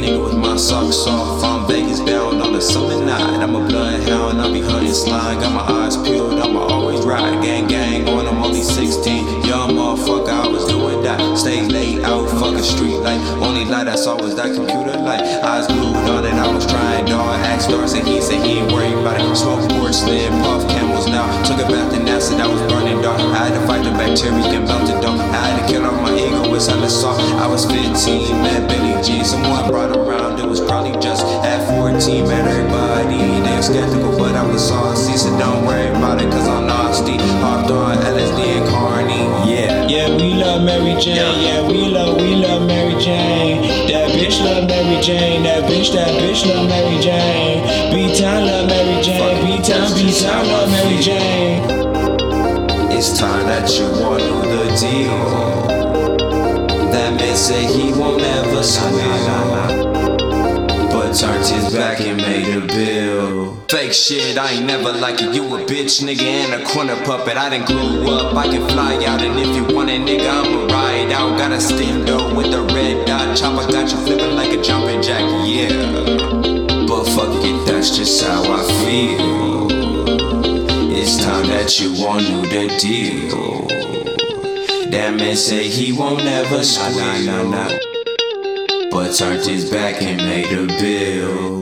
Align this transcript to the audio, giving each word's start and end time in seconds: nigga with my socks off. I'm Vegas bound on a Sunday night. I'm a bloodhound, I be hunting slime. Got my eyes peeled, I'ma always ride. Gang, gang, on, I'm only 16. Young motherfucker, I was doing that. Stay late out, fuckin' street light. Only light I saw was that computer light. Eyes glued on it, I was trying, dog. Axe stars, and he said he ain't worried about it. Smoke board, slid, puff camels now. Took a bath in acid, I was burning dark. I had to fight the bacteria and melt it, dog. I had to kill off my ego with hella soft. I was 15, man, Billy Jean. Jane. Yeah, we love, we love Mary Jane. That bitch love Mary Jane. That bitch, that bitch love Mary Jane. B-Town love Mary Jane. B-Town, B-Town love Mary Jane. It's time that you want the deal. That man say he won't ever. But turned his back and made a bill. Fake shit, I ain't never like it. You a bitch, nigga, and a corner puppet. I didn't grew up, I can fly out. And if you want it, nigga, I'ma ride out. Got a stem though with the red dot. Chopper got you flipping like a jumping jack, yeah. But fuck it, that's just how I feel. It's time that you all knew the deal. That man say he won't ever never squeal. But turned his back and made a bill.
nigga 0.00 0.24
with 0.24 0.36
my 0.36 0.56
socks 0.56 1.06
off. 1.06 1.44
I'm 1.44 1.66
Vegas 1.66 2.00
bound 2.00 2.40
on 2.42 2.54
a 2.54 2.60
Sunday 2.60 3.04
night. 3.04 3.42
I'm 3.42 3.54
a 3.54 3.66
bloodhound, 3.66 4.40
I 4.40 4.52
be 4.52 4.60
hunting 4.60 4.92
slime. 4.92 5.40
Got 5.40 5.52
my 5.52 5.84
eyes 5.84 5.96
peeled, 5.96 6.40
I'ma 6.40 6.60
always 6.60 7.04
ride. 7.04 7.42
Gang, 7.42 7.66
gang, 7.68 8.08
on, 8.08 8.26
I'm 8.26 8.42
only 8.42 8.62
16. 8.62 9.44
Young 9.44 9.76
motherfucker, 9.76 10.28
I 10.28 10.48
was 10.48 10.66
doing 10.66 11.02
that. 11.02 11.20
Stay 11.36 11.66
late 11.66 12.02
out, 12.02 12.28
fuckin' 12.28 12.62
street 12.62 12.96
light. 12.96 13.20
Only 13.42 13.64
light 13.64 13.88
I 13.88 13.96
saw 13.96 14.16
was 14.20 14.34
that 14.36 14.54
computer 14.54 14.96
light. 14.98 15.20
Eyes 15.20 15.66
glued 15.66 15.96
on 16.08 16.24
it, 16.24 16.34
I 16.34 16.48
was 16.52 16.66
trying, 16.66 17.04
dog. 17.04 17.36
Axe 17.40 17.64
stars, 17.64 17.92
and 17.92 18.06
he 18.06 18.20
said 18.20 18.44
he 18.44 18.60
ain't 18.60 18.72
worried 18.72 18.94
about 18.94 19.20
it. 19.20 19.36
Smoke 19.36 19.68
board, 19.68 19.94
slid, 19.94 20.30
puff 20.42 20.66
camels 20.68 21.06
now. 21.06 21.26
Took 21.44 21.60
a 21.60 21.68
bath 21.68 21.94
in 21.94 22.08
acid, 22.08 22.40
I 22.40 22.46
was 22.46 22.60
burning 22.72 23.02
dark. 23.02 23.20
I 23.20 23.48
had 23.48 23.52
to 23.54 23.66
fight 23.66 23.84
the 23.84 23.90
bacteria 23.90 24.58
and 24.58 24.64
melt 24.64 24.88
it, 24.88 25.00
dog. 25.02 25.20
I 25.20 25.36
had 25.36 25.60
to 25.60 25.72
kill 25.72 25.84
off 25.84 26.00
my 26.02 26.14
ego 26.16 26.50
with 26.50 26.66
hella 26.66 26.88
soft. 26.88 27.20
I 27.36 27.46
was 27.46 27.64
15, 27.66 28.42
man, 28.42 28.66
Billy 28.68 28.96
Jean. 29.02 29.19
Jane. 41.00 41.16
Yeah, 41.16 41.66
we 41.66 41.88
love, 41.88 42.16
we 42.20 42.36
love 42.36 42.66
Mary 42.66 42.94
Jane. 43.00 43.62
That 43.88 44.10
bitch 44.10 44.42
love 44.44 44.68
Mary 44.68 45.00
Jane. 45.02 45.42
That 45.44 45.64
bitch, 45.64 45.92
that 45.94 46.08
bitch 46.20 46.46
love 46.46 46.68
Mary 46.68 47.00
Jane. 47.00 47.64
B-Town 47.92 48.46
love 48.46 48.66
Mary 48.68 49.02
Jane. 49.02 49.46
B-Town, 49.46 49.94
B-Town 49.94 50.46
love 50.46 50.70
Mary 50.70 51.00
Jane. 51.02 51.62
It's 52.92 53.18
time 53.18 53.46
that 53.46 53.70
you 53.78 53.86
want 54.02 54.22
the 54.22 54.64
deal. 54.78 55.70
That 56.92 57.14
man 57.18 57.36
say 57.36 57.64
he 57.64 57.92
won't 57.92 58.20
ever. 58.20 58.62
But 60.92 61.14
turned 61.14 61.46
his 61.46 61.72
back 61.74 62.00
and 62.00 62.16
made 62.18 62.54
a 62.54 62.60
bill. 62.66 63.56
Fake 63.68 63.92
shit, 63.92 64.36
I 64.36 64.52
ain't 64.52 64.66
never 64.66 64.92
like 64.92 65.20
it. 65.22 65.32
You 65.34 65.44
a 65.54 65.60
bitch, 65.64 66.02
nigga, 66.02 66.22
and 66.22 66.60
a 66.60 66.64
corner 66.66 66.96
puppet. 67.04 67.36
I 67.36 67.48
didn't 67.48 67.66
grew 67.66 68.10
up, 68.10 68.34
I 68.34 68.48
can 68.48 68.68
fly 68.68 68.96
out. 69.06 69.22
And 69.22 69.38
if 69.38 69.54
you 69.54 69.64
want 69.74 69.88
it, 69.90 70.00
nigga, 70.00 70.28
I'ma 70.28 70.66
ride 70.66 70.89
out. 71.08 71.38
Got 71.38 71.52
a 71.52 71.60
stem 71.60 72.04
though 72.04 72.34
with 72.34 72.50
the 72.50 72.62
red 72.74 73.06
dot. 73.06 73.36
Chopper 73.36 73.70
got 73.72 73.90
you 73.90 73.96
flipping 74.04 74.36
like 74.36 74.52
a 74.52 74.62
jumping 74.62 75.00
jack, 75.00 75.22
yeah. 75.46 75.70
But 76.86 77.04
fuck 77.14 77.32
it, 77.44 77.66
that's 77.66 77.96
just 77.96 78.22
how 78.22 78.42
I 78.42 78.62
feel. 78.84 79.68
It's 80.92 81.16
time 81.24 81.46
that 81.46 81.80
you 81.80 82.04
all 82.04 82.20
knew 82.20 82.42
the 82.42 82.68
deal. 82.78 83.66
That 84.90 85.14
man 85.14 85.36
say 85.36 85.68
he 85.68 85.92
won't 85.92 86.20
ever 86.20 86.50
never 86.50 86.64
squeal. 86.64 87.68
But 88.90 89.14
turned 89.14 89.46
his 89.46 89.70
back 89.70 90.02
and 90.02 90.18
made 90.18 90.52
a 90.52 90.66
bill. 90.66 91.59